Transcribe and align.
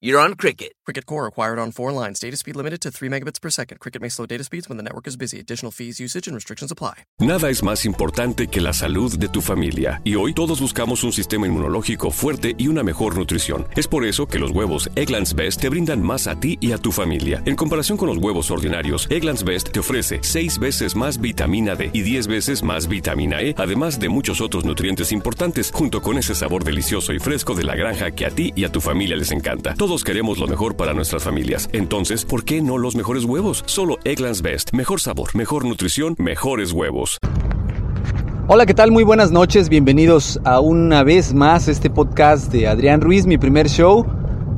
You're 0.00 0.20
on 0.20 0.34
Cricket. 0.34 0.74
Cricket 0.84 1.06
Core 1.06 1.26
acquired 1.26 1.58
on 1.58 1.72
four 1.72 1.90
lines. 1.90 2.20
Data 2.20 2.36
speed 2.36 2.54
limited 2.54 2.80
to 2.82 2.92
3 2.92 3.08
megabits 3.08 3.40
per 3.40 3.50
second. 3.50 3.80
Cricket 3.80 4.00
may 4.00 4.08
slow 4.08 4.26
data 4.26 4.44
speeds 4.44 4.68
when 4.68 4.76
the 4.76 4.82
network 4.84 5.08
is 5.08 5.16
busy. 5.16 5.40
Additional 5.40 5.72
fees, 5.72 5.98
usage, 5.98 6.28
and 6.28 6.36
restrictions 6.36 6.70
apply. 6.70 7.04
Nada 7.18 7.50
es 7.50 7.64
más 7.64 7.84
importante 7.84 8.46
que 8.46 8.60
la 8.60 8.72
salud 8.72 9.18
de 9.18 9.28
tu 9.28 9.40
familia. 9.40 10.00
Y 10.04 10.14
hoy 10.14 10.34
todos 10.34 10.60
buscamos 10.60 11.02
un 11.02 11.12
sistema 11.12 11.48
inmunológico 11.48 12.12
fuerte 12.12 12.54
y 12.56 12.68
una 12.68 12.84
mejor 12.84 13.18
nutrición. 13.18 13.66
Es 13.74 13.88
por 13.88 14.04
eso 14.04 14.26
que 14.26 14.38
los 14.38 14.52
huevos 14.52 14.88
Egglands 14.94 15.34
Best 15.34 15.60
te 15.60 15.68
brindan 15.68 16.00
más 16.00 16.28
a 16.28 16.38
ti 16.38 16.58
y 16.60 16.70
a 16.70 16.78
tu 16.78 16.92
familia. 16.92 17.42
En 17.44 17.56
comparación 17.56 17.98
con 17.98 18.06
los 18.06 18.18
huevos 18.18 18.52
ordinarios, 18.52 19.10
Egglands 19.10 19.42
Best 19.42 19.72
te 19.72 19.80
ofrece 19.80 20.20
6 20.22 20.60
veces 20.60 20.94
más 20.94 21.20
vitamina 21.20 21.74
D 21.74 21.90
y 21.92 22.02
10 22.02 22.28
veces 22.28 22.62
más 22.62 22.86
vitamina 22.86 23.42
E, 23.42 23.56
además 23.58 23.98
de 23.98 24.08
muchos 24.08 24.40
otros 24.40 24.64
nutrientes 24.64 25.10
importantes, 25.10 25.72
junto 25.74 26.02
con 26.02 26.18
ese 26.18 26.36
sabor 26.36 26.62
delicioso 26.62 27.12
y 27.12 27.18
fresco 27.18 27.56
de 27.56 27.64
la 27.64 27.74
granja 27.74 28.12
que 28.12 28.26
a 28.26 28.30
ti 28.30 28.52
y 28.54 28.62
a 28.62 28.70
tu 28.70 28.80
familia 28.80 29.16
les 29.16 29.32
encanta. 29.32 29.74
Todos 29.88 30.04
queremos 30.04 30.38
lo 30.38 30.46
mejor 30.46 30.76
para 30.76 30.92
nuestras 30.92 31.22
familias. 31.24 31.70
Entonces, 31.72 32.26
¿por 32.26 32.44
qué 32.44 32.60
no 32.60 32.76
los 32.76 32.94
mejores 32.94 33.24
huevos? 33.24 33.62
Solo 33.64 33.96
Egglands 34.04 34.42
Best. 34.42 34.74
Mejor 34.74 35.00
sabor, 35.00 35.34
mejor 35.34 35.64
nutrición, 35.64 36.14
mejores 36.18 36.72
huevos. 36.72 37.16
Hola, 38.48 38.66
¿qué 38.66 38.74
tal? 38.74 38.92
Muy 38.92 39.02
buenas 39.02 39.32
noches. 39.32 39.70
Bienvenidos 39.70 40.38
a 40.44 40.60
una 40.60 41.04
vez 41.04 41.32
más 41.32 41.68
este 41.68 41.88
podcast 41.88 42.52
de 42.52 42.68
Adrián 42.68 43.00
Ruiz, 43.00 43.24
mi 43.24 43.38
primer 43.38 43.70
show. 43.70 44.04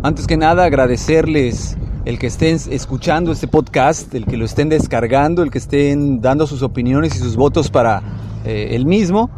Antes 0.02 0.26
que 0.26 0.36
nada, 0.36 0.64
agradecerles 0.64 1.76
el 2.06 2.18
que 2.18 2.26
estén 2.26 2.58
escuchando 2.68 3.30
este 3.30 3.46
podcast, 3.46 4.12
el 4.16 4.26
que 4.26 4.36
lo 4.36 4.44
estén 4.44 4.68
descargando, 4.68 5.44
el 5.44 5.52
que 5.52 5.58
estén 5.58 6.20
dando 6.20 6.48
sus 6.48 6.64
opiniones 6.64 7.14
y 7.14 7.18
sus 7.20 7.36
votos 7.36 7.70
para 7.70 8.02
eh, 8.44 8.70
el 8.72 8.84
mismo. 8.84 9.30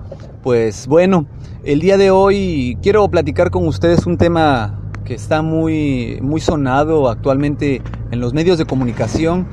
Pues 0.43 0.87
bueno, 0.87 1.27
el 1.65 1.81
día 1.81 1.99
de 1.99 2.11
hoy 2.11 2.79
quiero 2.81 3.07
platicar 3.11 3.51
con 3.51 3.69
ustedes 3.69 4.07
un 4.07 4.17
tema 4.17 4.82
que 5.05 5.15
está 5.15 5.43
muy, 5.43 6.19
muy 6.23 6.41
sonado 6.41 7.09
actualmente 7.09 7.83
en 8.11 8.21
los 8.21 8.35
medios 8.35 8.59
de 8.59 8.65
comunicación 8.65 9.47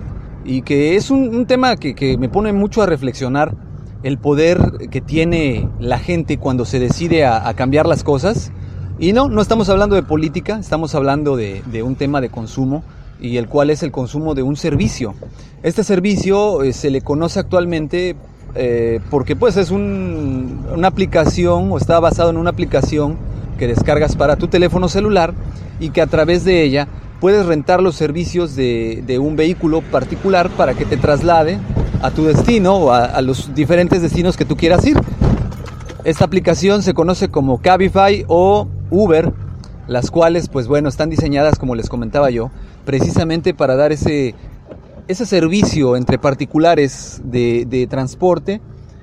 y 0.45 0.61
que 0.61 0.95
es 0.95 1.11
un, 1.11 1.35
un 1.35 1.45
tema 1.45 1.75
que, 1.75 1.95
que 1.95 2.17
me 2.17 2.29
pone 2.29 2.53
mucho 2.53 2.81
a 2.81 2.85
reflexionar 2.85 3.55
el 4.03 4.17
poder 4.17 4.89
que 4.89 5.01
tiene 5.01 5.67
la 5.79 5.99
gente 5.99 6.37
cuando 6.37 6.65
se 6.65 6.79
decide 6.79 7.25
a, 7.25 7.47
a, 7.47 7.53
cambiar 7.53 7.85
las 7.85 8.03
cosas. 8.03 8.51
Y 8.97 9.13
no, 9.13 9.29
no 9.29 9.41
estamos 9.41 9.69
hablando 9.69 9.95
de 9.95 10.03
política, 10.03 10.57
estamos 10.59 10.95
hablando 10.95 11.35
de, 11.35 11.63
de, 11.71 11.83
un 11.83 11.95
tema 11.95 12.21
de 12.21 12.29
consumo 12.29 12.83
y 13.21 13.37
el 13.37 13.47
cual 13.47 13.69
es 13.69 13.83
el 13.83 13.91
consumo 13.91 14.35
de 14.35 14.43
un 14.43 14.55
servicio. 14.55 15.13
Este 15.63 15.83
servicio 15.83 16.63
eh, 16.63 16.73
se 16.73 16.89
le 16.89 17.01
conoce 17.01 17.39
actualmente 17.39 18.15
eh, 18.55 18.99
porque 19.11 19.35
pues 19.35 19.57
es 19.57 19.71
un, 19.71 20.65
una 20.75 20.87
aplicación 20.87 21.71
o 21.71 21.77
está 21.77 21.99
basado 21.99 22.29
en 22.31 22.37
una 22.37 22.49
aplicación 22.49 23.17
que 23.59 23.67
descargas 23.67 24.15
para 24.15 24.37
tu 24.37 24.47
teléfono 24.47 24.89
celular 24.89 25.35
y 25.79 25.91
que 25.91 26.01
a 26.01 26.07
través 26.07 26.43
de 26.45 26.63
ella 26.63 26.87
puedes 27.19 27.45
rentar 27.45 27.83
los 27.83 27.95
servicios 27.95 28.55
de, 28.55 29.03
de 29.05 29.19
un 29.19 29.35
vehículo 29.35 29.81
particular 29.81 30.49
para 30.49 30.73
que 30.73 30.85
te 30.85 30.97
traslade 30.97 31.59
a 32.01 32.11
tu 32.11 32.25
destino 32.25 32.75
o 32.75 32.91
a, 32.91 33.21
los 33.21 33.53
diferentes 33.53 34.01
destinos 34.01 34.37
que 34.37 34.45
tú 34.45 34.55
quieras 34.55 34.85
ir. 34.85 34.97
Esta 36.05 36.25
aplicación 36.25 36.81
se 36.81 36.93
conoce 36.93 37.27
como 37.27 37.61
Cabify 37.61 38.23
o 38.27 38.67
Uber, 38.89 39.33
las 39.87 40.09
cuales 40.11 40.47
pues 40.47 40.67
bueno 40.67 40.87
están 40.87 41.09
diseñadas 41.09 41.59
como 41.59 41.75
les 41.75 41.89
comentaba 41.89 42.29
yo, 42.29 42.51
precisamente 42.85 43.53
para 43.53 43.75
dar 43.75 43.91
ese, 43.91 44.33
ese 45.07 45.25
servicio 45.25 45.97
entre 45.97 46.17
particulares 46.17 47.21
de, 47.25 47.65
de 47.67 47.85
transporte, 47.87 48.61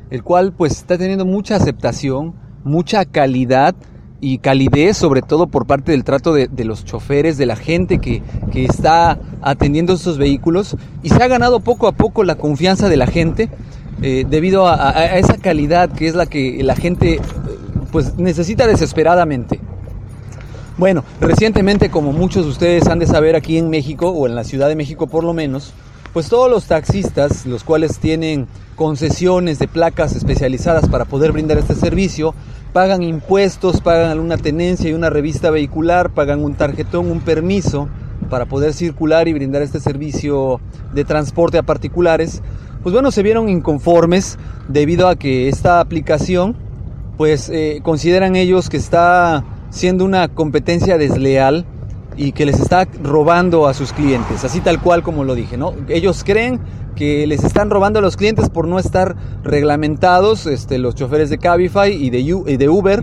el 0.09 0.23
cual 0.23 0.55
pues 0.55 0.73
está 0.73 0.97
teniendo 0.97 1.27
mucha 1.27 1.57
aceptación, 1.57 2.35
mucha 2.65 3.05
calidad 3.05 3.75
y 4.27 4.39
calidez, 4.39 4.97
sobre 4.97 5.23
todo 5.23 5.47
por 5.47 5.67
parte 5.67 5.93
del 5.93 6.03
trato 6.03 6.35
de, 6.35 6.65
los 6.65 6.85
choferes, 6.85 7.39
de 7.39 7.47
la 7.47 7.55
gente 7.55 8.01
que, 8.01 8.25
que, 8.51 8.65
está 8.65 9.21
atendiendo 9.41 9.93
estos 9.93 10.19
vehículos 10.19 10.77
y 11.05 11.11
se 11.11 11.23
ha 11.23 11.29
ganado 11.29 11.61
poco 11.61 11.87
a 11.87 11.93
poco 11.93 12.25
la 12.25 12.35
confianza 12.35 12.89
de 12.89 12.97
la 12.97 13.07
gente 13.07 13.49
eh, 14.03 14.27
debido 14.29 14.67
a, 14.67 14.99
a, 14.99 15.17
esa 15.19 15.39
calidad 15.39 15.93
que 15.93 16.09
es 16.09 16.17
la 16.17 16.27
que 16.27 16.61
la 16.65 16.75
gente 16.75 17.21
pues 17.93 18.17
necesita 18.17 18.67
desesperadamente. 18.67 19.61
Bueno, 20.77 21.05
recientemente 21.21 21.89
como 21.89 22.13
muchos 22.13 22.47
de 22.47 22.51
ustedes 22.51 22.89
han 22.89 22.99
de 22.99 23.07
saber 23.07 23.37
aquí 23.37 23.59
en 23.59 23.71
México 23.71 24.09
o 24.09 24.27
en 24.27 24.35
la 24.35 24.43
Ciudad 24.43 24.67
de 24.67 24.75
México 24.75 25.07
por 25.07 25.23
lo 25.23 25.35
menos, 25.35 25.73
pues 26.17 26.31
todos 26.31 26.51
los 26.51 26.65
taxistas, 26.65 27.45
los 27.45 27.63
cuales 27.63 27.99
tienen 27.99 28.47
concesiones 28.75 29.59
de 29.59 29.69
placas 29.69 30.17
especializadas 30.17 30.89
para 30.89 31.05
poder 31.05 31.31
brindar 31.31 31.59
este 31.59 31.75
servicio, 31.75 32.35
pagan 32.73 33.03
impuestos, 33.03 33.83
pagan 33.83 34.13
alguna 34.13 34.39
tenencia 34.39 34.89
y 34.89 34.95
una 34.95 35.11
revista 35.11 35.51
vehicular, 35.51 36.15
pagan 36.15 36.43
un 36.43 36.55
tarjetón, 36.55 37.11
un 37.11 37.21
permiso 37.21 37.91
para 38.31 38.47
poder 38.47 38.73
circular 38.73 39.29
y 39.29 39.35
brindar 39.35 39.61
este 39.61 39.79
servicio 39.79 40.59
de 40.95 41.05
transporte 41.05 41.59
a 41.59 41.63
particulares, 41.65 42.41
pues 42.83 42.95
bueno, 42.95 43.11
se 43.11 43.23
vieron 43.23 43.51
inconformes 43.51 44.39
debido 44.69 45.09
a 45.09 45.17
que 45.17 45.51
esta 45.51 45.81
aplicación, 45.81 46.57
pues 47.19 47.51
eh, 47.51 47.81
consideran 47.83 48.37
ellos 48.37 48.71
que 48.71 48.79
está 48.79 49.45
siendo 49.69 50.03
una 50.07 50.29
competencia 50.29 50.97
desleal 50.97 51.67
y 52.17 52.33
que 52.33 52.47
les 52.47 52.59
está 52.59 52.87
robando 53.03 53.67
a 53.67 53.75
sus 53.75 53.93
clientes, 53.93 54.45
así 54.45 54.61
tal 54.61 54.81
cual 54.81 55.03
como 55.03 55.25
lo 55.25 55.35
dije, 55.35 55.57
¿no? 55.57 55.75
Ellos 55.89 56.25
creen 56.25 56.61
que 56.95 57.27
les 57.27 57.45
están 57.45 57.71
robando 57.71 57.99
a 57.99 58.03
los 58.03 58.17
clientes 58.17 58.49
por 58.49 58.67
no 58.67 58.79
estar 58.79 59.17
reglamentados, 59.45 60.47
este, 60.47 60.79
los 60.79 60.95
choferes 60.95 61.31
de 61.31 61.39
Cabify 61.39 61.93
y 61.93 62.11
de, 62.11 62.21
y 62.21 62.57
de 62.57 62.69
Uber. 62.69 63.03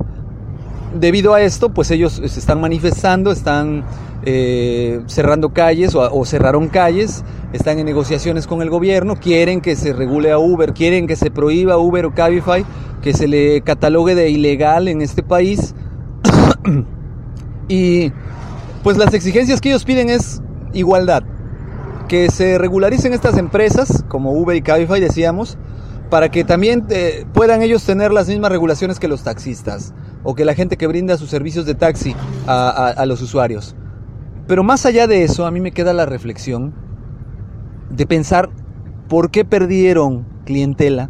Debido 1.00 1.34
a 1.34 1.41
esto, 1.41 1.69
pues 1.69 1.90
ellos 1.91 2.13
se 2.13 2.40
están 2.40 2.59
manifestando, 2.59 3.31
están 3.31 3.84
eh, 4.25 5.01
cerrando 5.07 5.53
calles 5.53 5.95
o, 5.95 6.01
o, 6.01 6.25
cerraron 6.25 6.69
calles, 6.69 7.24
están 7.51 7.80
en 7.80 7.85
negociaciones 7.85 8.45
con 8.47 8.62
el 8.62 8.69
gobierno, 8.69 9.16
quieren 9.16 9.62
que 9.62 9.75
se 9.75 9.94
regule 9.94 10.31
a 10.31 10.40
Uber, 10.40 10.74
quieren 10.74 11.07
que 11.07 11.16
se 11.16 11.31
prohíba 11.31 11.78
Uber 11.78 12.06
o 12.06 12.13
Cabify, 12.13 12.66
que 13.01 13.13
se 13.13 13.28
le 13.28 13.62
catalogue 13.62 14.16
de 14.16 14.30
ilegal 14.30 14.88
en 14.88 15.01
este 15.01 15.24
país. 15.24 15.74
y 17.68 18.12
pues 18.83 18.97
las 18.97 19.13
exigencias 19.13 19.61
que 19.61 19.69
ellos 19.69 19.85
piden 19.85 20.09
es 20.09 20.41
igualdad, 20.73 21.23
que 22.09 22.29
se 22.29 22.57
regularicen 22.57 23.13
estas 23.13 23.38
empresas 23.38 24.03
como 24.09 24.33
Uber 24.33 24.55
y 24.55 24.61
Cabify 24.61 24.99
decíamos, 24.99 25.57
para 26.09 26.29
que 26.29 26.44
también 26.44 26.85
eh, 26.89 27.25
puedan 27.33 27.62
ellos 27.62 27.83
tener 27.85 28.12
las 28.12 28.27
mismas 28.27 28.51
regulaciones 28.51 29.00
que 29.00 29.07
los 29.07 29.24
taxistas 29.24 29.94
o 30.24 30.35
que 30.35 30.45
la 30.45 30.53
gente 30.53 30.77
que 30.77 30.85
brinda 30.85 31.18
sus 31.18 31.30
servicios 31.30 31.65
de 31.65 31.75
taxi 31.75 32.15
a, 32.45 33.03
los 33.07 33.21
usuarios. 33.21 33.75
Pero 34.47 34.63
más 34.63 34.86
allá 34.86 35.07
de 35.07 35.24
eso, 35.24 35.45
a 35.45 35.51
mí 35.51 35.62
me 35.62 35.71
queda 35.71 35.94
la 35.94 36.06
reflexión 36.06 36.74
de 37.89 38.06
pensar 38.06 38.50
por 39.07 39.31
qué 39.31 39.45
perdieron 39.45 40.27
clientela 40.45 41.09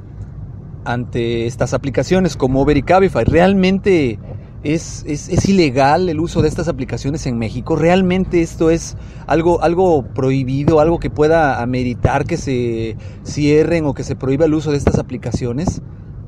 ante 0.85 1.47
estas 1.47 1.73
aplicaciones 1.73 2.37
como 2.37 2.61
Uber 2.61 2.77
y 2.77 2.83
Cabify. 2.83 3.25
¿Realmente 3.25 4.19
es, 4.63 5.03
es, 5.07 5.29
es, 5.29 5.49
ilegal 5.49 6.07
el 6.09 6.19
uso 6.19 6.41
de 6.41 6.47
estas 6.47 6.67
aplicaciones 6.67 7.25
en 7.27 7.37
México? 7.37 7.75
¿Realmente 7.75 8.41
esto 8.41 8.69
es 8.69 8.95
algo, 9.27 9.61
algo 9.61 10.03
prohibido, 10.03 10.79
algo 10.79 10.99
que 10.99 11.09
pueda 11.09 11.61
ameritar 11.61 12.25
que 12.25 12.37
se 12.37 12.95
cierren 13.25 13.85
o 13.85 13.93
que 13.93 14.03
se 14.03 14.15
prohíba 14.15 14.45
el 14.45 14.53
uso 14.53 14.71
de 14.71 14.77
estas 14.77 14.99
aplicaciones? 14.99 15.81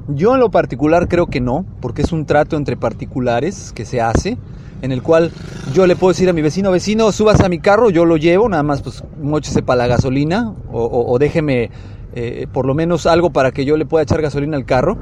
Yo 0.08 0.36
en 0.36 0.40
lo 0.40 0.52
particular 0.52 1.08
creo 1.08 1.28
que 1.28 1.42
no, 1.42 1.66
porque 1.82 2.04
es 2.04 2.12
un 2.12 2.26
trato 2.26 2.58
entre 2.58 2.78
particulares 2.78 3.72
que 3.74 3.86
se 3.86 4.02
hace, 4.02 4.38
en 4.82 4.92
el 4.92 5.02
cual 5.02 5.32
yo 5.74 5.88
le 5.88 5.96
puedo 5.96 6.12
decir 6.12 6.30
a 6.30 6.34
mi 6.34 6.44
vecino, 6.44 6.70
vecino, 6.70 7.12
subas 7.12 7.42
a 7.42 7.50
mi 7.50 7.60
carro, 7.60 7.90
yo 7.90 8.06
lo 8.06 8.18
llevo, 8.18 8.48
nada 8.48 8.62
más 8.62 8.84
pues 8.84 9.04
mochese 9.20 9.64
para 9.64 9.78
la 9.78 9.88
gasolina 9.88 10.54
o, 10.72 11.18
déjeme 11.18 11.72
eh, 12.14 12.48
por 12.52 12.68
lo 12.68 12.76
menos 12.76 13.08
algo 13.08 13.32
para 13.32 13.52
que 13.52 13.66
yo 13.66 13.78
le 13.78 13.86
pueda 13.86 14.04
echar 14.04 14.22
gasolina 14.22 14.58
al 14.58 14.66
carro. 14.66 14.98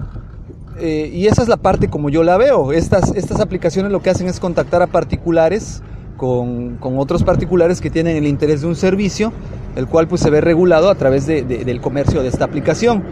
Eh, 0.79 1.11
y 1.13 1.27
esa 1.27 1.41
es 1.41 1.47
la 1.47 1.57
parte 1.57 1.87
como 1.87 2.09
yo 2.09 2.23
la 2.23 2.37
veo. 2.37 2.71
Estas, 2.73 3.11
estas 3.15 3.39
aplicaciones 3.39 3.91
lo 3.91 4.01
que 4.01 4.09
hacen 4.09 4.27
es 4.27 4.39
contactar 4.39 4.81
a 4.81 4.87
particulares 4.87 5.81
con, 6.17 6.77
con, 6.77 6.97
otros 6.97 7.23
particulares 7.23 7.81
que 7.81 7.89
tienen 7.89 8.17
el 8.17 8.27
interés 8.27 8.61
de 8.61 8.67
un 8.67 8.75
servicio, 8.75 9.33
el 9.75 9.87
cual 9.87 10.07
pues 10.07 10.21
se 10.21 10.29
ve 10.29 10.41
regulado 10.41 10.89
a 10.89 10.95
través 10.95 11.25
de, 11.25 11.43
de, 11.43 11.65
del 11.65 11.81
comercio 11.81 12.21
de 12.21 12.29
esta 12.29 12.45
aplicación. 12.45 13.03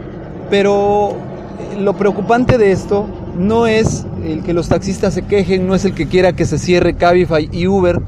Pero 0.50 1.16
lo 1.78 1.94
preocupante 1.96 2.58
de 2.58 2.72
esto 2.72 3.06
no 3.36 3.66
es 3.66 4.06
el 4.24 4.42
que 4.42 4.52
los 4.52 4.68
taxistas 4.68 5.14
se 5.14 5.22
quejen, 5.22 5.66
no 5.66 5.74
es 5.74 5.84
el 5.84 5.94
que 5.94 6.06
quiera 6.06 6.32
que 6.32 6.44
se 6.44 6.58
cierre 6.58 6.94
Cabify 6.94 7.48
y 7.52 7.66
Uber, 7.66 8.00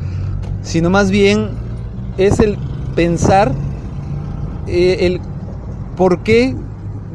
sino 0.62 0.90
más 0.90 1.10
bien 1.10 1.50
es 2.18 2.40
el 2.40 2.58
pensar 2.94 3.52
eh, 4.66 4.98
el 5.00 5.20
por 5.96 6.22
qué 6.22 6.54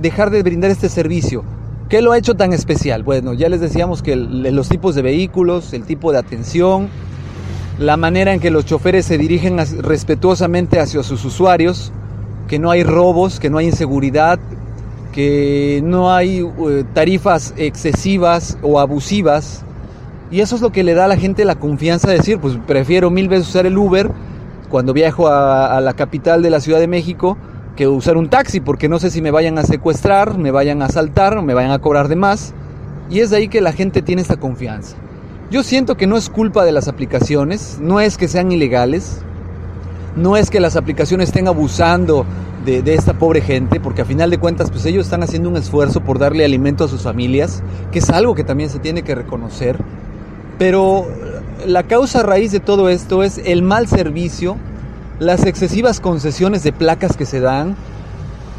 dejar 0.02 0.30
de 0.30 0.44
brindar 0.44 0.72
este 0.72 0.90
servicio. 0.90 1.44
¿Qué 1.90 2.04
lo 2.04 2.12
ha 2.12 2.20
hecho 2.20 2.36
tan 2.36 2.54
especial? 2.54 3.02
Bueno, 3.02 3.34
ya 3.34 3.50
les 3.50 3.62
decíamos 3.62 4.04
que 4.04 4.16
los 4.16 4.70
tipos 4.70 4.94
de 4.94 5.02
vehículos, 5.02 5.74
el 5.74 5.86
tipo 5.86 6.12
de 6.12 6.20
atención, 6.20 6.88
la 7.80 7.98
manera 7.98 8.32
en 8.32 8.40
que 8.40 8.52
los 8.52 8.66
choferes 8.66 9.08
se 9.08 9.18
dirigen 9.18 9.58
respetuosamente 9.82 10.80
hacia 10.80 11.02
sus 11.02 11.26
usuarios, 11.26 11.92
que 12.48 12.60
no 12.60 12.70
hay 12.70 12.84
robos, 12.84 13.40
que 13.40 13.50
no 13.50 13.58
hay 13.58 13.66
inseguridad, 13.66 14.38
que 15.14 15.82
no 15.84 16.14
hay 16.14 16.44
uh, 16.44 16.84
tarifas 16.94 17.56
excesivas 17.58 18.60
o 18.62 18.80
abusivas. 18.80 19.64
Y 20.30 20.42
eso 20.42 20.58
es 20.58 20.62
lo 20.62 20.72
que 20.72 20.84
le 20.84 20.94
da 20.94 21.06
a 21.06 21.08
la 21.08 21.18
gente 21.18 21.44
la 21.44 21.56
confianza 21.56 22.12
de 22.12 22.18
decir, 22.18 22.38
pues 22.38 22.56
prefiero 22.68 23.10
mil 23.10 23.30
veces 23.30 23.50
usar 23.50 23.66
el 23.66 23.76
Uber 23.76 24.12
cuando 24.70 24.94
viajo 24.94 25.28
a 25.28 25.82
la 25.82 25.94
capital 25.94 26.44
de 26.44 26.52
la 26.52 26.60
Ciudad 26.60 26.80
de 26.80 26.88
México 26.88 27.36
que 27.80 27.88
usar 27.88 28.18
un 28.18 28.28
taxi, 28.28 28.60
porque 28.60 28.90
no 28.90 29.00
sé 29.00 29.10
si 29.10 29.22
me 29.22 29.32
vayan 29.32 29.58
a 29.58 29.64
secuestrar, 29.64 30.38
me 30.38 30.52
vayan 30.52 30.82
a 30.82 30.88
asaltar, 30.88 31.42
me 31.42 31.54
vayan 31.54 31.72
a 31.72 31.80
cobrar 31.80 32.10
de 32.10 32.18
más. 32.18 32.54
Y 33.10 33.22
es 33.22 33.30
de 33.30 33.38
ahí 33.38 33.48
que 33.48 33.62
la 33.62 33.72
gente 33.72 34.02
tiene 34.02 34.22
esta 34.22 34.36
confianza. 34.36 34.98
Yo 35.50 35.64
siento 35.64 35.96
que 35.96 36.06
no 36.06 36.18
es 36.18 36.30
culpa 36.30 36.66
de 36.66 36.74
las 36.74 36.90
aplicaciones, 36.90 37.78
no 37.80 38.02
es 38.02 38.18
que 38.18 38.28
sean 38.28 38.52
ilegales, 38.52 39.22
no 40.18 40.36
es 40.36 40.50
que 40.50 40.60
las 40.60 40.76
aplicaciones 40.76 41.30
estén 41.30 41.48
abusando 41.48 42.26
de, 42.66 42.82
de, 42.82 42.96
esta 42.96 43.14
pobre 43.14 43.40
gente, 43.40 43.80
porque 43.80 44.02
a 44.02 44.06
final 44.06 44.30
de 44.30 44.40
cuentas, 44.40 44.70
pues 44.70 44.86
ellos 44.86 45.06
están 45.06 45.24
haciendo 45.24 45.48
un 45.48 45.56
esfuerzo 45.56 46.02
por 46.02 46.20
darle 46.20 46.44
alimento 46.44 46.84
a 46.84 46.90
sus 46.90 47.04
familias, 47.04 47.64
que 47.94 48.00
es 48.00 48.10
algo 48.10 48.36
que 48.36 48.44
también 48.44 48.70
se 48.70 48.80
tiene 48.80 49.04
que 49.04 49.16
reconocer. 49.16 49.78
Pero 50.58 51.08
la 51.66 51.84
causa 51.84 52.24
raíz 52.24 52.52
de 52.52 52.60
todo 52.60 52.90
esto 52.90 53.24
es 53.24 53.38
el 53.38 53.62
mal 53.62 53.88
servicio, 53.88 54.58
las 55.20 55.46
excesivas 55.46 56.00
concesiones 56.00 56.64
de 56.64 56.72
placas 56.72 57.18
que 57.18 57.26
se 57.26 57.40
dan 57.40 57.76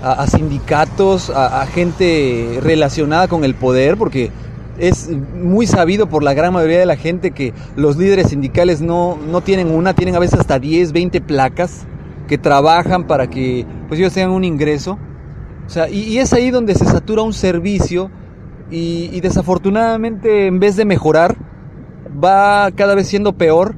a, 0.03 0.27
sindicatos, 0.27 1.31
a, 1.31 1.67
gente 1.67 2.59
relacionada 2.63 3.29
con 3.29 3.45
el 3.45 3.55
poder, 3.55 3.97
porque 3.97 4.31
es 4.79 5.11
muy 5.11 5.67
sabido 5.67 6.09
por 6.09 6.23
la 6.23 6.33
gran 6.33 6.55
mayoría 6.55 6.79
de 6.79 6.87
la 6.87 6.97
gente 6.97 7.33
que 7.33 7.53
los 7.77 7.97
líderes 7.97 8.29
sindicales 8.29 8.81
no, 8.81 9.19
no 9.31 9.43
tienen 9.43 9.71
una, 9.71 9.93
tienen 9.95 10.17
a 10.17 10.19
veces 10.19 10.41
hasta 10.41 10.59
10, 10.59 10.93
20 10.93 11.21
placas 11.21 11.87
que 12.29 12.39
trabajan 12.39 13.07
para 13.07 13.29
que 13.29 13.67
pues 13.89 14.01
ellos 14.01 14.15
tengan 14.15 14.31
un 14.31 14.45
ingreso. 14.45 14.99
O 15.67 15.69
sea, 15.69 15.89
y, 15.89 16.19
es 16.19 16.33
ahí 16.33 16.51
donde 16.51 16.75
se 16.75 16.85
satura 16.85 17.23
un 17.23 17.33
servicio 17.33 18.11
y, 18.71 19.21
desafortunadamente 19.21 20.47
en 20.47 20.61
vez 20.61 20.77
de 20.77 20.85
mejorar 20.85 21.37
va 22.23 22.71
cada 22.73 22.95
vez 22.95 23.09
siendo 23.09 23.33
peor, 23.33 23.75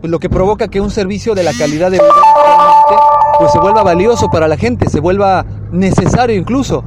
pues 0.00 0.10
lo 0.10 0.18
que 0.18 0.28
provoca 0.28 0.68
que 0.68 0.80
un 0.80 0.90
servicio 0.90 1.34
de 1.34 1.42
la 1.42 1.52
calidad 1.52 1.90
de 1.90 1.98
vida 1.98 2.10
pues 3.38 3.52
se 3.52 3.58
vuelva 3.58 3.82
valioso 3.82 4.28
para 4.30 4.48
la 4.48 4.56
gente, 4.56 4.88
se 4.88 5.00
vuelva 5.00 5.44
necesario 5.72 6.36
incluso. 6.36 6.84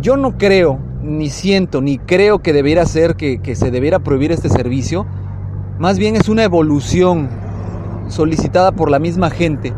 Yo 0.00 0.16
no 0.16 0.38
creo 0.38 0.78
ni 1.02 1.30
siento, 1.30 1.80
ni 1.80 1.98
creo 1.98 2.40
que 2.40 2.52
debiera 2.52 2.84
ser 2.86 3.16
que, 3.16 3.40
que, 3.40 3.56
se 3.56 3.70
debiera 3.70 3.98
prohibir 4.00 4.32
este 4.32 4.48
servicio. 4.48 5.06
Más 5.78 5.98
bien 5.98 6.16
es 6.16 6.28
una 6.28 6.44
evolución 6.44 7.28
solicitada 8.08 8.72
por 8.72 8.90
la 8.90 8.98
misma 8.98 9.30
gente. 9.30 9.72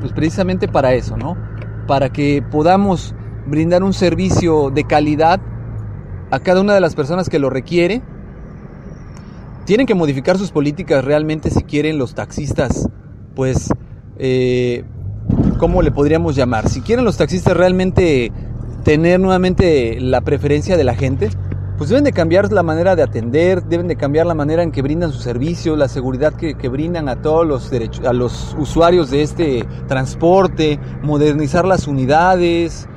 Pues 0.00 0.12
precisamente 0.12 0.68
para 0.68 0.94
eso, 0.94 1.16
¿no? 1.16 1.36
Para 1.86 2.10
que 2.10 2.42
podamos 2.50 3.14
brindar 3.46 3.82
un 3.82 3.92
servicio 3.92 4.70
de 4.70 4.84
calidad 4.84 5.40
a 6.30 6.38
cada 6.40 6.60
una 6.60 6.74
de 6.74 6.80
las 6.80 6.94
personas 6.94 7.28
que 7.28 7.38
lo 7.38 7.50
requiere. 7.50 8.02
Tienen 9.66 9.88
que 9.88 9.96
modificar 9.96 10.38
sus 10.38 10.52
políticas 10.52 11.04
realmente 11.04 11.50
si 11.50 11.64
quieren 11.64 11.98
los 11.98 12.14
taxistas, 12.14 12.88
pues, 13.34 13.68
eh, 14.16 14.84
¿cómo 15.58 15.82
le 15.82 15.90
podríamos 15.90 16.36
llamar? 16.36 16.68
Si 16.68 16.82
quieren 16.82 17.04
los 17.04 17.16
taxistas 17.16 17.56
realmente 17.56 18.30
tener 18.84 19.18
nuevamente 19.18 20.00
la 20.00 20.20
preferencia 20.20 20.76
de 20.76 20.84
la 20.84 20.94
gente, 20.94 21.30
pues 21.78 21.90
deben 21.90 22.04
de 22.04 22.12
cambiar 22.12 22.52
la 22.52 22.62
manera 22.62 22.94
de 22.94 23.02
atender, 23.02 23.64
deben 23.64 23.88
de 23.88 23.96
cambiar 23.96 24.26
la 24.26 24.34
manera 24.34 24.62
en 24.62 24.70
que 24.70 24.82
brindan 24.82 25.10
su 25.10 25.18
servicio, 25.18 25.74
la 25.74 25.88
seguridad 25.88 26.34
que, 26.34 26.68
brindan 26.68 27.08
a 27.08 27.20
todos 27.20 27.44
los 27.44 27.68
derechos, 27.68 28.06
a 28.06 28.12
los 28.12 28.54
usuarios 28.60 29.10
de 29.10 29.22
este 29.22 29.66
transporte, 29.88 30.78
modernizar 31.02 31.64
las 31.64 31.88
unidades, 31.88 32.88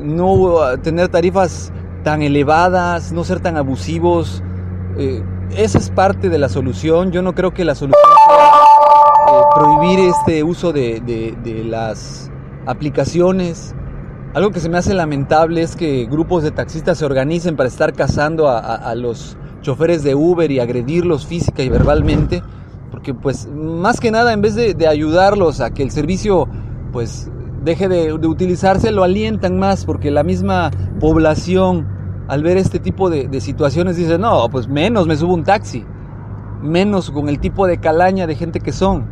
no 0.00 0.78
tener 0.84 1.08
tarifas 1.08 1.72
tan 2.04 2.22
elevadas, 2.22 3.10
no 3.10 3.24
ser 3.24 3.40
tan 3.40 3.56
abusivos. 3.56 4.40
Eh, 4.96 5.20
esa 5.56 5.78
es 5.78 5.90
parte 5.90 6.28
de 6.28 6.38
la 6.38 6.48
solución. 6.48 7.12
Yo 7.12 7.22
no 7.22 7.34
creo 7.34 7.52
que 7.52 7.64
la 7.64 7.74
solución 7.74 8.02
sea 8.26 9.38
eh, 9.38 9.42
prohibir 9.54 9.98
este 10.00 10.42
uso 10.42 10.72
de, 10.72 11.00
de, 11.00 11.36
de 11.42 11.64
las 11.64 12.30
aplicaciones. 12.66 13.74
Algo 14.34 14.50
que 14.50 14.60
se 14.60 14.68
me 14.68 14.78
hace 14.78 14.94
lamentable 14.94 15.62
es 15.62 15.76
que 15.76 16.06
grupos 16.06 16.42
de 16.42 16.50
taxistas 16.50 16.98
se 16.98 17.04
organicen 17.04 17.56
para 17.56 17.68
estar 17.68 17.92
cazando 17.92 18.48
a, 18.48 18.58
a, 18.58 18.94
los 18.94 19.36
choferes 19.60 20.02
de 20.02 20.14
Uber 20.14 20.50
y 20.50 20.58
agredirlos 20.58 21.26
física 21.26 21.62
y 21.62 21.68
verbalmente, 21.68 22.42
porque 22.90 23.12
pues 23.12 23.46
más 23.46 24.00
que 24.00 24.10
nada 24.10 24.32
en 24.32 24.40
vez 24.40 24.54
de, 24.54 24.72
de 24.74 24.88
ayudarlos 24.88 25.60
a 25.60 25.70
que 25.70 25.82
el 25.82 25.90
servicio 25.90 26.48
pues 26.92 27.30
deje 27.62 27.88
de, 27.88 28.18
de, 28.18 28.26
utilizarse, 28.26 28.90
lo 28.90 29.04
alientan 29.04 29.58
más, 29.58 29.84
porque 29.84 30.10
la 30.10 30.22
misma 30.22 30.70
población 30.98 31.86
al 32.32 32.42
ver 32.42 32.56
este 32.56 32.78
tipo 32.78 33.10
de, 33.10 33.28
de 33.28 33.42
situaciones 33.42 33.98
dice, 33.98 34.16
no, 34.16 34.48
pues 34.48 34.66
menos 34.66 35.06
me 35.06 35.18
subo 35.18 35.34
un 35.34 35.44
taxi, 35.44 35.84
menos 36.62 37.10
con 37.10 37.28
el 37.28 37.38
tipo 37.38 37.66
de 37.66 37.78
calaña 37.78 38.26
de 38.26 38.34
gente 38.34 38.60
que 38.60 38.72
son. 38.72 39.04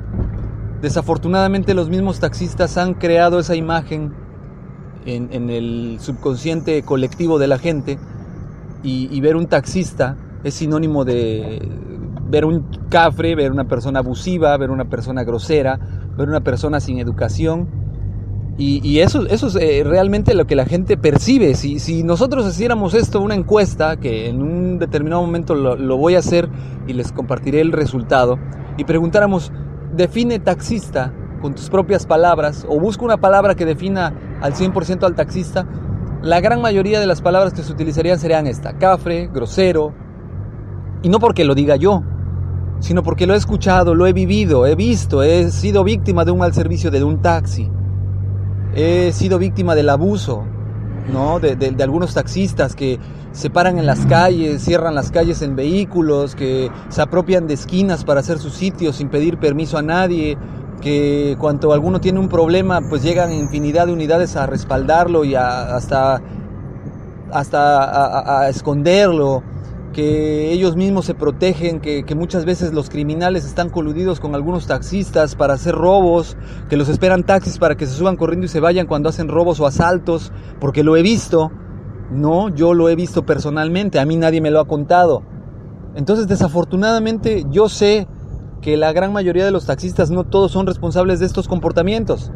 Desafortunadamente 0.80 1.74
los 1.74 1.90
mismos 1.90 2.18
taxistas 2.18 2.78
han 2.78 2.94
creado 2.94 3.38
esa 3.38 3.54
imagen 3.54 4.14
en, 5.04 5.50
el 5.50 5.98
subconsciente 6.00 6.82
colectivo 6.82 7.38
de 7.38 7.46
la 7.46 7.58
gente 7.58 7.98
y, 8.82 9.14
y, 9.14 9.20
ver 9.20 9.36
un 9.36 9.48
taxista 9.48 10.16
es 10.42 10.54
sinónimo 10.54 11.04
de 11.04 11.60
ver 12.30 12.46
un 12.46 12.64
cafre, 12.88 13.34
ver 13.34 13.52
una 13.52 13.68
persona 13.68 13.98
abusiva, 13.98 14.56
ver 14.56 14.70
una 14.70 14.86
persona 14.86 15.24
grosera, 15.24 15.78
ver 16.16 16.26
una 16.26 16.40
persona 16.40 16.80
sin 16.80 16.98
educación. 16.98 17.68
Y, 18.62 18.98
eso, 18.98 19.26
eso 19.26 19.46
es 19.46 19.56
eh, 19.56 19.82
realmente 19.86 20.34
lo 20.34 20.46
que 20.46 20.54
la 20.54 20.66
gente 20.66 20.98
percibe. 20.98 21.54
Si, 21.54 21.78
si, 21.78 22.02
nosotros 22.02 22.46
hiciéramos 22.46 22.92
esto, 22.92 23.22
una 23.22 23.34
encuesta, 23.34 23.96
que 23.96 24.28
en 24.28 24.42
un 24.42 24.78
determinado 24.78 25.22
momento 25.22 25.54
lo, 25.54 25.76
lo 25.76 25.96
voy 25.96 26.14
a 26.14 26.18
hacer 26.18 26.46
y 26.86 26.92
les 26.92 27.10
compartiré 27.10 27.62
el 27.62 27.72
resultado, 27.72 28.38
y 28.76 28.84
preguntáramos, 28.84 29.50
define 29.96 30.40
taxista 30.40 31.10
con 31.40 31.54
tus 31.54 31.70
propias 31.70 32.04
palabras 32.04 32.66
o 32.68 32.78
busca 32.78 33.02
una 33.02 33.16
palabra 33.16 33.54
que 33.54 33.64
defina 33.64 34.12
al 34.42 34.52
100% 34.52 35.04
al 35.04 35.14
taxista, 35.14 35.66
la 36.22 36.40
gran 36.40 36.60
mayoría 36.60 37.00
de 37.00 37.06
las 37.06 37.22
palabras 37.22 37.54
que 37.54 37.62
se 37.62 37.72
utilizarían 37.72 38.18
serían 38.18 38.46
esta, 38.46 38.76
cafre, 38.76 39.28
grosero, 39.32 39.94
y 41.02 41.08
no 41.08 41.18
porque 41.18 41.44
lo 41.44 41.54
diga 41.54 41.76
yo, 41.76 42.02
sino 42.80 43.02
porque 43.02 43.26
lo 43.26 43.32
he 43.32 43.38
escuchado, 43.38 43.94
lo 43.94 44.06
he 44.06 44.12
vivido, 44.12 44.66
he 44.66 44.74
visto, 44.74 45.22
he 45.22 45.50
sido 45.50 45.82
víctima 45.82 46.26
de 46.26 46.32
un 46.32 46.40
mal 46.40 46.52
servicio 46.52 46.90
de 46.90 47.02
un 47.02 47.22
taxi, 47.22 47.70
he 48.74 49.12
sido 49.12 49.38
víctima 49.38 49.74
del 49.74 49.88
abuso, 49.88 50.44
¿no? 51.12 51.40
De, 51.40 51.56
de, 51.56 51.70
de, 51.70 51.82
algunos 51.82 52.14
taxistas 52.14 52.74
que 52.74 52.98
se 53.32 53.50
paran 53.50 53.78
en 53.78 53.86
las 53.86 54.06
calles, 54.06 54.62
cierran 54.62 54.94
las 54.94 55.10
calles 55.10 55.42
en 55.42 55.56
vehículos, 55.56 56.34
que 56.34 56.70
se 56.88 57.02
apropian 57.02 57.46
de 57.46 57.54
esquinas 57.54 58.04
para 58.04 58.20
hacer 58.20 58.38
sus 58.38 58.54
sitios 58.54 58.96
sin 58.96 59.08
pedir 59.08 59.38
permiso 59.38 59.78
a 59.78 59.82
nadie, 59.82 60.36
que 60.80 61.36
cuando 61.38 61.72
alguno 61.72 62.00
tiene 62.00 62.18
un 62.18 62.28
problema, 62.28 62.80
pues 62.88 63.02
llegan 63.02 63.32
infinidad 63.32 63.86
de 63.86 63.92
unidades 63.92 64.36
a 64.36 64.46
respaldarlo 64.46 65.24
y 65.24 65.34
a, 65.34 65.76
hasta, 65.76 66.20
hasta 67.32 67.84
a, 67.84 68.06
a, 68.06 68.40
a, 68.40 68.48
esconderlo, 68.48 69.42
que 69.92 70.52
ellos 70.52 70.76
mismos 70.76 71.04
se 71.04 71.14
protegen, 71.14 71.80
que, 71.80 72.04
que, 72.04 72.14
muchas 72.14 72.44
veces 72.44 72.72
los 72.72 72.88
criminales 72.88 73.44
están 73.44 73.70
coludidos 73.70 74.20
con 74.20 74.34
algunos 74.34 74.66
taxistas 74.66 75.34
para 75.34 75.54
hacer 75.54 75.74
robos, 75.74 76.36
que 76.68 76.76
los 76.76 76.88
esperan 76.88 77.24
taxis 77.24 77.58
para 77.58 77.76
que 77.76 77.86
se 77.86 77.94
suban 77.94 78.16
corriendo 78.16 78.46
y 78.46 78.48
se 78.48 78.60
vayan 78.60 78.86
cuando 78.86 79.08
hacen 79.08 79.28
robos 79.28 79.58
o 79.60 79.66
asaltos, 79.66 80.32
porque 80.60 80.84
lo 80.84 80.96
he 80.96 81.02
visto, 81.02 81.50
no, 82.10 82.48
yo 82.48 82.74
lo 82.74 82.88
he 82.88 82.94
visto 82.94 83.26
personalmente, 83.26 83.98
a 83.98 84.04
mí 84.04 84.16
nadie 84.16 84.40
me 84.40 84.50
lo 84.50 84.60
ha 84.60 84.68
contado. 84.68 85.22
Entonces, 85.94 86.28
desafortunadamente, 86.28 87.44
yo 87.50 87.68
sé 87.68 88.06
que 88.60 88.76
la 88.76 88.92
gran 88.92 89.12
mayoría 89.12 89.44
de 89.44 89.50
los 89.50 89.66
taxistas 89.66 90.10
no 90.10 90.24
todos 90.24 90.52
son 90.52 90.66
responsables 90.66 91.18
de 91.20 91.26
estos 91.26 91.48
comportamientos. 91.48 92.30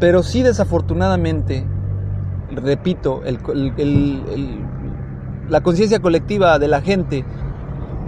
Pero 0.00 0.22
sí 0.22 0.42
desafortunadamente, 0.42 1.66
repito, 2.50 3.22
la 5.48 5.62
conciencia 5.62 6.00
colectiva 6.00 6.58
de 6.58 6.68
la 6.68 6.80
gente 6.80 7.24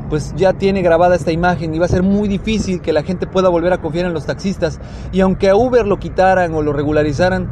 pues 0.08 0.34
ya 0.36 0.52
tiene 0.52 0.82
grabada 0.82 1.16
esta 1.16 1.32
imagen 1.32 1.74
y 1.74 1.78
va 1.78 1.86
a 1.86 1.88
ser 1.88 2.02
muy 2.02 2.28
difícil 2.28 2.80
que 2.80 2.92
la 2.92 3.02
gente 3.02 3.26
pueda 3.26 3.48
volver 3.48 3.72
a 3.72 3.78
confiar 3.78 4.06
en 4.06 4.14
los 4.14 4.26
taxistas. 4.26 4.80
Y 5.12 5.20
aunque 5.20 5.48
a 5.48 5.56
Uber 5.56 5.86
lo 5.86 5.98
quitaran 5.98 6.54
o 6.54 6.62
lo 6.62 6.72
regularizaran, 6.72 7.50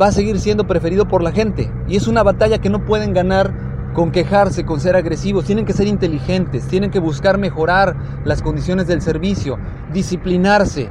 va 0.00 0.06
a 0.06 0.12
seguir 0.12 0.38
siendo 0.38 0.66
preferido 0.66 1.08
por 1.08 1.22
la 1.22 1.32
gente. 1.32 1.70
Y 1.88 1.96
es 1.96 2.06
una 2.06 2.22
batalla 2.22 2.58
que 2.58 2.70
no 2.70 2.84
pueden 2.84 3.12
ganar 3.12 3.52
con 3.94 4.12
quejarse, 4.12 4.66
con 4.66 4.78
ser 4.78 4.94
agresivos, 4.94 5.46
tienen 5.46 5.64
que 5.64 5.72
ser 5.72 5.86
inteligentes, 5.86 6.68
tienen 6.68 6.90
que 6.90 6.98
buscar 6.98 7.38
mejorar 7.38 7.96
las 8.24 8.42
condiciones 8.42 8.86
del 8.86 9.00
servicio, 9.00 9.58
disciplinarse, 9.90 10.90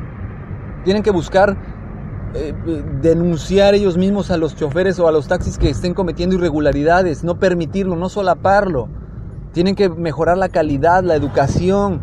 tienen 0.83 1.03
que 1.03 1.11
buscar 1.11 1.55
eh, 2.37 2.53
denunciar 3.01 3.75
ellos 3.75 3.97
mismos 3.97 4.29
a 4.29 4.35
los 4.35 4.57
choferes 4.57 4.99
o 4.99 5.07
a 5.07 5.11
los 5.13 5.27
taxis 5.29 5.57
que 5.57 5.69
estén 5.69 5.93
cometiendo 5.93 6.35
irregularidades, 6.35 7.23
no 7.23 7.39
permitirlo, 7.39 7.95
no 7.95 8.09
solaparlo. 8.09 8.89
Tienen 9.53 9.73
que 9.75 9.87
mejorar 9.87 10.37
la 10.37 10.49
calidad, 10.49 11.01
la 11.01 11.15
educación. 11.15 12.01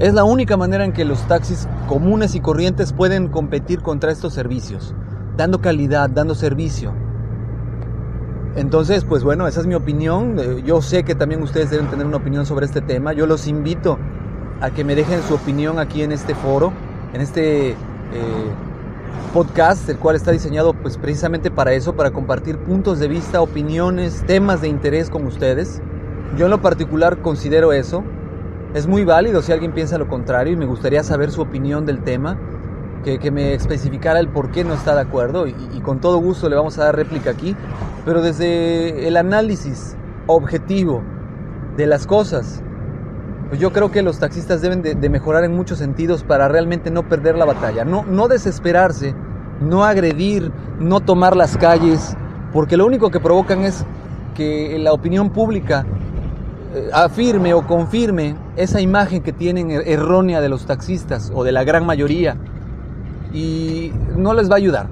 Es 0.00 0.14
la 0.14 0.24
única 0.24 0.56
manera 0.56 0.84
en 0.84 0.92
que 0.92 1.04
los 1.04 1.28
taxis 1.28 1.68
comunes 1.86 2.34
y 2.34 2.40
corrientes 2.40 2.92
pueden 2.92 3.28
competir 3.28 3.82
contra 3.82 4.10
estos 4.10 4.34
servicios, 4.34 4.96
dando 5.36 5.60
calidad, 5.60 6.10
dando 6.10 6.34
servicio. 6.34 6.92
Entonces, 8.56 9.04
pues 9.04 9.22
bueno, 9.22 9.46
esa 9.46 9.60
es 9.60 9.68
mi 9.68 9.76
opinión. 9.76 10.40
Eh, 10.40 10.62
yo 10.66 10.82
sé 10.82 11.04
que 11.04 11.14
también 11.14 11.40
ustedes 11.40 11.70
deben 11.70 11.88
tener 11.88 12.04
una 12.04 12.16
opinión 12.16 12.46
sobre 12.46 12.66
este 12.66 12.80
tema. 12.80 13.12
Yo 13.12 13.26
los 13.26 13.46
invito 13.46 13.96
a 14.60 14.70
que 14.70 14.82
me 14.82 14.96
dejen 14.96 15.22
su 15.22 15.34
opinión 15.34 15.78
aquí 15.78 16.02
en 16.02 16.10
este 16.10 16.34
foro, 16.34 16.72
en 17.14 17.20
este 17.20 17.70
eh, 17.70 17.76
podcast, 19.32 19.88
el 19.88 19.98
cual 19.98 20.16
está 20.16 20.30
diseñado 20.30 20.74
pues 20.74 20.98
precisamente 20.98 21.50
para 21.50 21.72
eso, 21.72 21.94
para 21.94 22.10
compartir 22.10 22.58
puntos 22.58 22.98
de 22.98 23.08
vista, 23.08 23.40
opiniones, 23.40 24.24
temas 24.26 24.60
de 24.60 24.68
interés 24.68 25.08
con 25.08 25.26
ustedes. 25.26 25.80
Yo 26.36 26.46
en 26.46 26.50
lo 26.50 26.60
particular 26.60 27.18
considero 27.18 27.72
eso. 27.72 28.04
Es 28.74 28.86
muy 28.86 29.04
válido 29.04 29.42
si 29.42 29.52
alguien 29.52 29.72
piensa 29.72 29.98
lo 29.98 30.08
contrario 30.08 30.54
y 30.54 30.56
me 30.56 30.66
gustaría 30.66 31.02
saber 31.02 31.30
su 31.30 31.42
opinión 31.42 31.84
del 31.84 32.02
tema, 32.02 32.38
que, 33.02 33.30
me 33.30 33.54
especificara 33.54 34.20
el 34.20 34.28
por 34.28 34.50
qué 34.50 34.64
no 34.64 34.74
está 34.74 34.94
de 34.94 35.00
acuerdo 35.00 35.46
y, 35.46 35.54
con 35.82 36.00
todo 36.00 36.18
gusto 36.18 36.48
le 36.48 36.56
vamos 36.56 36.78
a 36.78 36.84
dar 36.84 36.96
réplica 36.96 37.30
aquí, 37.30 37.56
pero 38.04 38.22
desde 38.22 39.08
el 39.08 39.16
análisis 39.16 39.96
objetivo 40.26 41.02
de 41.76 41.86
las 41.86 42.06
cosas, 42.06 42.62
pues 43.52 43.60
yo 43.60 43.70
creo 43.70 43.92
que 43.92 44.00
los 44.00 44.18
taxistas 44.18 44.62
deben 44.62 44.80
de, 44.80 45.08
mejorar 45.10 45.44
en 45.44 45.54
muchos 45.54 45.78
sentidos 45.78 46.24
para 46.24 46.48
realmente 46.48 46.90
no 46.90 47.06
perder 47.06 47.36
la 47.36 47.44
batalla, 47.44 47.84
no, 47.84 48.02
no 48.02 48.26
desesperarse, 48.26 49.14
no 49.60 49.84
agredir, 49.84 50.50
no 50.80 51.00
tomar 51.00 51.36
las 51.36 51.58
calles, 51.58 52.16
porque 52.50 52.78
lo 52.78 52.86
único 52.86 53.10
que 53.10 53.20
provocan 53.20 53.60
es 53.60 53.84
que 54.34 54.78
la 54.78 54.94
opinión 54.94 55.28
pública 55.28 55.84
eh, 56.74 56.88
afirme 56.94 57.52
o 57.52 57.66
confirme 57.66 58.36
esa 58.56 58.80
imagen 58.80 59.22
que 59.22 59.34
tienen 59.34 59.70
er-, 59.70 59.86
errónea 59.86 60.40
de 60.40 60.48
los 60.48 60.64
taxistas 60.64 61.30
o 61.34 61.44
de 61.44 61.52
la 61.52 61.62
gran 61.62 61.84
mayoría 61.84 62.38
y 63.34 63.92
no 64.16 64.32
les 64.32 64.48
va 64.48 64.54
a 64.54 64.56
ayudar. 64.56 64.86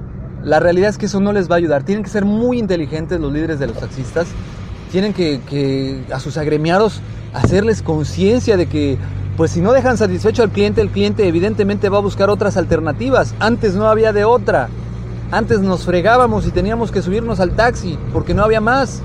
La 0.44 0.60
realidad 0.60 0.90
es 0.90 0.98
que 0.98 1.06
eso 1.06 1.18
no 1.18 1.32
les 1.32 1.50
va 1.50 1.54
a 1.54 1.58
ayudar. 1.58 1.84
Tienen 1.84 2.04
que 2.04 2.10
ser 2.10 2.26
muy 2.26 2.58
inteligentes 2.58 3.20
los 3.20 3.32
líderes 3.32 3.58
de 3.58 3.68
los 3.68 3.78
taxistas. 3.78 4.28
Tienen 4.92 5.14
que, 5.14 6.04
a 6.12 6.20
sus 6.20 6.36
agremiados 6.36 7.00
hacerles 7.32 7.82
conciencia 7.82 8.56
de 8.56 8.66
que 8.66 8.98
pues 9.36 9.52
si 9.52 9.60
no 9.62 9.72
dejan 9.72 9.96
satisfecho 9.96 10.42
al 10.42 10.50
cliente, 10.50 10.82
el 10.82 10.90
cliente 10.90 11.26
evidentemente 11.26 11.88
va 11.88 11.98
a 11.98 12.02
buscar 12.02 12.28
otras 12.28 12.58
alternativas. 12.58 13.34
Antes 13.40 13.74
no 13.74 13.88
había 13.88 14.12
de 14.12 14.24
otra. 14.24 14.68
Antes 15.30 15.60
nos 15.60 15.86
fregábamos 15.86 16.46
y 16.46 16.50
teníamos 16.50 16.90
que 16.90 17.00
subirnos 17.02 17.40
al 17.40 17.56
taxi 17.56 17.98
porque 18.12 18.34
no 18.34 18.42
había 18.42 18.60
más. 18.60 19.00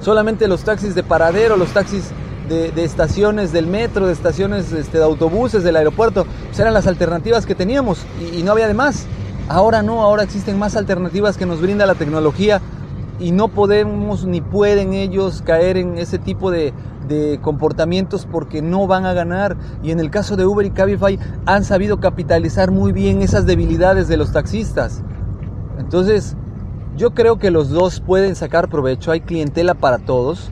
Solamente 0.00 0.48
los 0.48 0.64
taxis 0.64 0.94
de 0.94 1.02
paradero, 1.02 1.56
los 1.56 1.68
taxis 1.68 2.10
de, 2.48 2.72
estaciones 2.84 3.52
del 3.52 3.66
metro, 3.66 4.06
de 4.06 4.12
estaciones 4.12 4.72
este, 4.72 4.98
de 4.98 5.04
autobuses, 5.04 5.62
del 5.62 5.76
aeropuerto, 5.76 6.26
pues 6.46 6.58
eran 6.58 6.74
las 6.74 6.86
alternativas 6.86 7.44
que 7.44 7.54
teníamos 7.54 7.98
y, 8.34 8.42
no 8.42 8.52
había 8.52 8.68
de 8.68 8.74
más. 8.74 9.06
Ahora 9.48 9.82
no, 9.82 10.02
ahora 10.02 10.22
existen 10.24 10.58
más 10.58 10.76
alternativas 10.76 11.36
que 11.36 11.46
nos 11.46 11.60
brinda 11.60 11.86
la 11.86 11.94
tecnología 11.94 12.60
y 13.18 13.32
no 13.32 13.48
podemos 13.48 14.24
ni 14.24 14.40
pueden 14.40 14.92
ellos 14.92 15.42
caer 15.42 15.76
en 15.76 15.98
ese 15.98 16.18
tipo 16.18 16.50
de, 16.50 16.72
de, 17.08 17.38
comportamientos 17.40 18.26
porque 18.30 18.62
no 18.62 18.86
van 18.86 19.06
a 19.06 19.12
ganar. 19.14 19.56
Y 19.82 19.90
en 19.90 20.00
el 20.00 20.10
caso 20.10 20.36
de 20.36 20.46
Uber 20.46 20.66
y 20.66 20.70
Cabify 20.70 21.18
han 21.46 21.64
sabido 21.64 22.00
capitalizar 22.00 22.70
muy 22.70 22.92
bien 22.92 23.22
esas 23.22 23.46
debilidades 23.46 24.08
de 24.08 24.16
los 24.16 24.32
taxistas. 24.32 25.02
Entonces, 25.78 26.36
yo 26.96 27.12
creo 27.12 27.38
que 27.38 27.50
los 27.50 27.70
dos 27.70 28.00
pueden 28.00 28.34
sacar 28.34 28.68
provecho, 28.68 29.12
hay 29.12 29.20
clientela 29.20 29.74
para 29.74 29.98
todos, 29.98 30.50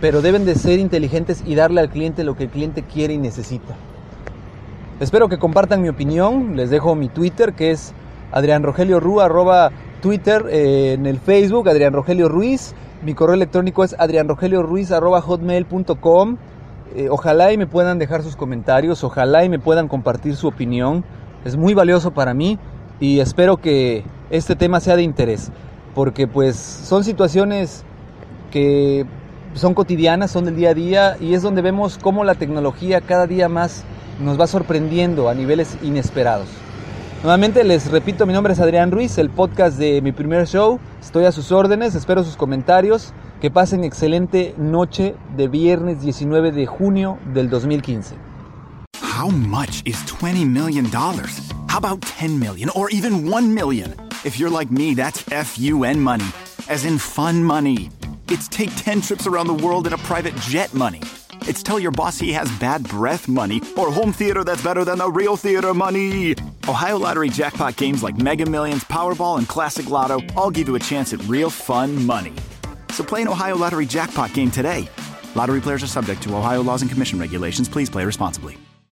pero 0.00 0.22
deben 0.22 0.44
de 0.44 0.54
ser 0.54 0.78
inteligentes 0.78 1.42
y 1.46 1.54
darle 1.54 1.80
al 1.80 1.90
cliente 1.90 2.24
lo 2.24 2.36
que 2.36 2.44
el 2.44 2.50
cliente 2.50 2.82
quiere 2.82 3.14
y 3.14 3.18
necesita. 3.18 3.76
Espero 4.98 5.28
que 5.28 5.38
compartan 5.38 5.80
mi 5.80 5.88
opinión, 5.88 6.56
les 6.56 6.70
dejo 6.70 6.94
mi 6.94 7.08
Twitter 7.08 7.54
que 7.54 7.70
es 7.70 7.94
Adrián 8.32 8.62
Rogelio 8.62 8.98
arroba 9.20 9.70
Twitter, 10.00 10.46
eh, 10.50 10.94
en 10.94 11.06
el 11.06 11.18
Facebook 11.18 11.68
Adrián 11.68 11.92
Rogelio 11.92 12.28
Ruiz, 12.28 12.74
mi 13.02 13.14
correo 13.14 13.34
electrónico 13.34 13.82
es 13.82 13.94
adrianrogelioruiz 13.98 14.92
arroba 14.92 15.22
hotmail.com. 15.22 16.36
Eh, 16.94 17.08
ojalá 17.08 17.52
y 17.52 17.56
me 17.56 17.66
puedan 17.66 17.98
dejar 17.98 18.22
sus 18.22 18.36
comentarios, 18.36 19.04
ojalá 19.04 19.44
y 19.44 19.48
me 19.48 19.58
puedan 19.58 19.88
compartir 19.88 20.34
su 20.36 20.48
opinión, 20.48 21.04
es 21.44 21.56
muy 21.56 21.72
valioso 21.72 22.10
para 22.10 22.34
mí 22.34 22.58
y 22.98 23.20
espero 23.20 23.58
que 23.58 24.04
este 24.30 24.56
tema 24.56 24.80
sea 24.80 24.96
de 24.96 25.02
interés, 25.02 25.52
porque 25.94 26.26
pues 26.26 26.56
son 26.56 27.04
situaciones 27.04 27.84
que 28.50 29.06
son 29.54 29.74
cotidianas, 29.74 30.32
son 30.32 30.44
del 30.44 30.56
día 30.56 30.70
a 30.70 30.74
día 30.74 31.16
y 31.20 31.34
es 31.34 31.42
donde 31.42 31.62
vemos 31.62 31.96
cómo 31.96 32.24
la 32.24 32.34
tecnología 32.34 33.00
cada 33.00 33.26
día 33.26 33.48
más 33.48 33.84
nos 34.20 34.38
va 34.38 34.46
sorprendiendo 34.46 35.28
a 35.28 35.34
niveles 35.34 35.78
inesperados. 35.82 36.48
Nuevamente 37.22 37.64
les 37.64 37.90
repito, 37.90 38.24
mi 38.24 38.32
nombre 38.32 38.54
es 38.54 38.60
Adrián 38.60 38.90
Ruiz, 38.90 39.18
el 39.18 39.28
podcast 39.28 39.76
de 39.76 40.00
mi 40.00 40.10
primer 40.10 40.46
show. 40.46 40.80
Estoy 41.02 41.26
a 41.26 41.32
sus 41.32 41.52
órdenes, 41.52 41.94
espero 41.94 42.24
sus 42.24 42.34
comentarios. 42.34 43.12
Que 43.42 43.50
pasen 43.50 43.84
excelente 43.84 44.54
noche 44.56 45.14
de 45.36 45.46
viernes 45.46 46.00
19 46.00 46.50
de 46.50 46.64
junio 46.64 47.18
del 47.34 47.50
2015. 47.50 48.16
How 49.02 49.28
much 49.28 49.82
is 49.84 50.02
20 50.06 50.46
million 50.46 50.90
dollars? 50.90 51.42
How 51.68 51.76
about 51.76 52.00
10 52.00 52.38
million 52.38 52.70
or 52.74 52.88
even 52.90 53.30
1 53.30 53.54
million? 53.54 53.94
If 54.24 54.38
you're 54.38 54.50
like 54.50 54.72
me, 54.72 54.94
that's 54.94 55.20
FUN 55.24 56.00
money, 56.00 56.24
as 56.70 56.86
in 56.86 56.98
fun 56.98 57.44
money. 57.44 57.90
It's 58.30 58.48
take 58.48 58.70
10 58.76 59.02
trips 59.02 59.26
around 59.26 59.46
the 59.46 59.62
world 59.62 59.86
in 59.86 59.92
a 59.92 59.98
private 59.98 60.34
jet 60.36 60.72
money. 60.72 61.02
It's 61.42 61.62
tell 61.62 61.78
your 61.78 61.92
boss 61.92 62.18
he 62.18 62.32
has 62.32 62.50
bad 62.58 62.88
breath 62.88 63.28
money 63.28 63.60
or 63.76 63.90
home 63.92 64.12
theater 64.14 64.42
that's 64.42 64.62
better 64.62 64.86
than 64.86 64.98
the 64.98 65.10
real 65.10 65.36
theater 65.36 65.74
money. 65.74 66.34
Ohio 66.68 66.98
Lottery 66.98 67.28
jackpot 67.28 67.76
games 67.76 68.02
like 68.02 68.16
Mega 68.16 68.46
Millions, 68.46 68.84
Powerball, 68.84 69.38
and 69.38 69.48
Classic 69.48 69.88
Lotto 69.88 70.20
all 70.36 70.50
give 70.50 70.68
you 70.68 70.74
a 70.76 70.78
chance 70.80 71.12
at 71.12 71.22
real 71.28 71.50
fun 71.50 72.04
money. 72.06 72.32
So 72.90 73.04
play 73.04 73.22
an 73.22 73.28
Ohio 73.28 73.56
Lottery 73.56 73.86
jackpot 73.86 74.34
game 74.34 74.50
today. 74.50 74.88
Lottery 75.34 75.60
players 75.60 75.82
are 75.82 75.88
subject 75.88 76.22
to 76.22 76.34
Ohio 76.36 76.62
laws 76.62 76.82
and 76.82 76.90
commission 76.90 77.18
regulations. 77.18 77.68
Please 77.68 77.88
play 77.88 78.04
responsibly. 78.04 78.56